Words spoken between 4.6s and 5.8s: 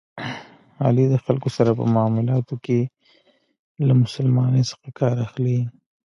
څخه کار اخلي.